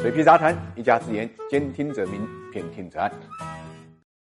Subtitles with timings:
[0.00, 3.12] 水皮杂谈，一家之言，兼听则明，偏听则暗。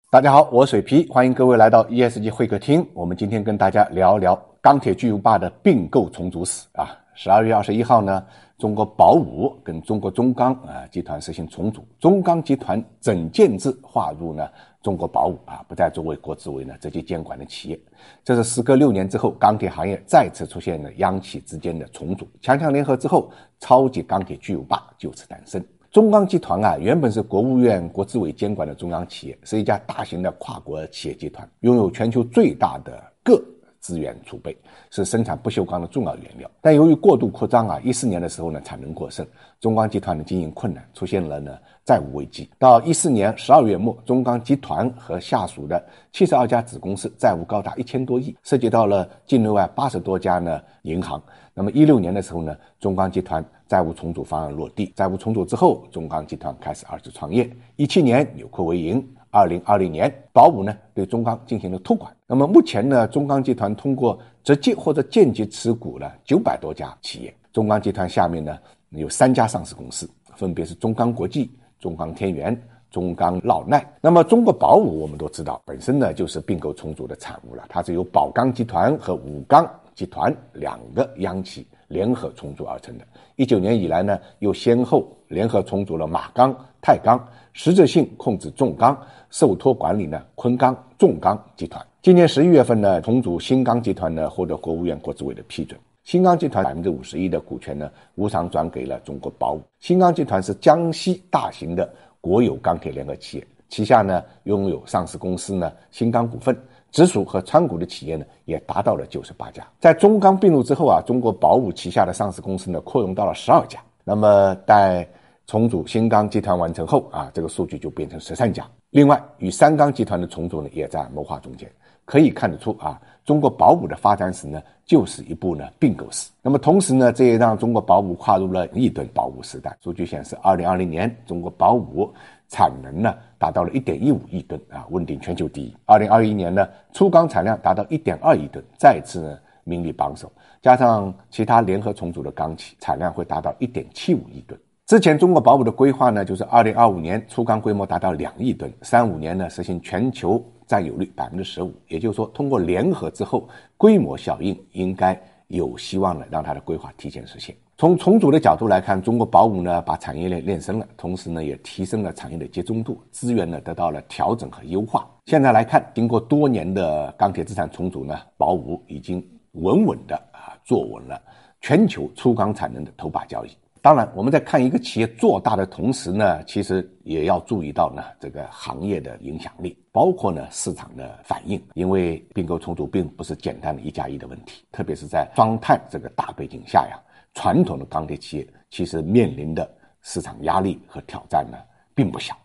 [0.09, 2.83] 大家好，我水皮，欢迎各位来到 ESG 会客厅。
[2.95, 6.97] 我们今天跟大家聊聊钢铁巨无霸的并购重组史啊。
[7.13, 8.25] 十二月二十一号呢，
[8.57, 14.47] 中国宝武跟中国中钢啊集团实行重组，中钢集团整建制划入呢
[14.81, 17.79] 中国宝武啊，不再作为国资委呢直接监管的企业。
[18.23, 25.63] 这是时隔六年之后，钢铁行业再次出现了央企之间的重组，强强联合之后，超级钢铁巨无霸就此诞生。
[25.91, 33.37] 中钢集团啊，原本是国务院国资委监管的中央企业，是一家大型的跨国企业集团，拥有全球最大的铬。
[33.81, 34.55] 资源储备
[34.91, 39.25] 是生产不锈钢的重要原料，但由于过度扩张啊，一四年的时候呢，产能过剩，
[39.59, 42.47] 中钢集团的经营困难，出现了呢债务危机。
[42.59, 51.21] 到一四年十二月末，中钢集团和下属的七十二家子公司债务高达一千多亿，涉及到了境内外八十多家呢银行。
[51.53, 57.49] 那么一六年的时候呢，中钢集团债务重组方案落地，债务重组之后，中钢集团开始二次创业。
[57.77, 59.03] 一七年扭亏为盈。
[59.31, 62.13] 二零二零年，宝武呢对中钢进行了托管。
[62.27, 67.33] 那么目前呢，中钢集团通过直接或者间接持股了九百多家企业。
[67.53, 68.59] 中钢集团下面呢
[68.89, 73.85] 有三家上市公司，分别是中钢国际、中钢天元、中钢老耐。
[74.01, 79.65] 那么中国宝武我们都知道，本身呢就是并购重组的产物了，它是由宝钢集团和武钢
[79.95, 83.05] 集团两个央企联合重组而成的。
[83.37, 87.17] 一九年以来呢，又先后联合重组了马钢、太钢，
[87.53, 88.97] 实质性控制重钢。
[89.29, 91.81] 受托管理呢，昆钢、重钢集团。
[92.01, 95.79] 今年十一月份呢，重组新钢集团呢，获得国务院国资委的批准。
[96.03, 99.61] 新钢集团百分之五十一的股权呢，无偿转给了中国宝武。
[99.79, 106.53] 新钢集团是江西大型的国有钢铁联合企业，旗下呢拥有上市公司呢新钢股份，
[106.91, 109.65] 直属和参股的企业呢也达到了九十八家。
[109.79, 113.79] 在中钢并入之后啊，中国宝武旗下的上市公司呢扩容到了十二家。
[114.03, 115.07] 那么在
[115.51, 118.65] 重组新钢集团完成后啊，这个数据就变成十三家。
[118.91, 121.69] 另外，与三钢集团的重组呢，也在谋划中间。
[122.05, 126.31] 可以看得出啊，中国宝武的发展史呢，就是一部呢并购史。
[126.41, 129.77] 那么同时呢，这也让中国宝武跨入了亿吨宝武时代。
[129.81, 132.09] 数据显示，二零二零年中国宝武
[132.47, 135.75] 产能呢达到了一点一五亿吨啊，问鼎全球第一。
[135.83, 140.31] 二零二一年呢，粗钢产量达到一点二亿吨，再次呢名列榜首。
[140.61, 144.57] 加上其他联合重组的钢企，产量会达到一点七五亿吨。
[144.91, 151.73] 之前中国宝武的规划呢，就是二零二五年粗钢规模达到两亿吨，三五年呢实行全球占有率百分之十五。
[151.87, 153.47] 也就是说，通过联合之后，
[153.77, 157.55] 规模效应应该有希望呢，让它的规划提前实现。
[157.77, 165.09] 从重组的角度来看，中国宝武呢把产业链练深了，同时呢也提升了产业的集中度，资源呢得到了调整和优化。
[165.25, 171.17] 现在来看，经过多年的钢铁资产重组呢，宝武已经稳稳的啊坐稳了
[171.61, 173.51] 全球粗钢产能的头把交椅。
[173.83, 181.59] 当然，我们在看一个企业做大的同时呢，其实也要注意到呢这个行业的影响力，包括呢市场的反应。
[181.73, 186.99] 因为并购重组并不是简单的一加一的问题，特别是在双碳这个大背景下呀，
[187.33, 189.67] 传统的钢铁企业其实面临的
[190.03, 191.57] 市场压力和挑战呢
[191.95, 192.37] 并不小。